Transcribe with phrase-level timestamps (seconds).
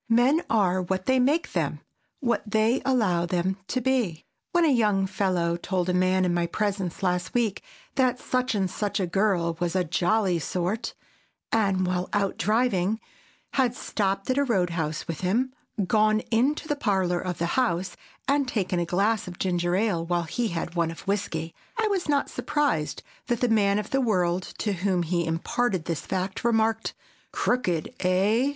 [0.09, 1.79] Men are what they make them,
[2.21, 4.25] what they allow them to be.
[4.51, 7.61] When a young fellow told a man in my presence last week
[7.97, 10.95] that such and such a girl was a "jolly sort,"
[11.51, 12.99] and, while out driving,
[13.53, 15.53] had stopped at a roadhouse with him,
[15.85, 17.95] gone into the parlor of the house
[18.27, 22.09] and taken a glass of ginger ale while he had one of whisky, I was
[22.09, 26.95] not surprised that the man of the world to whom he imparted this fact, remarked,
[27.31, 28.49] "Crookéd, eh?"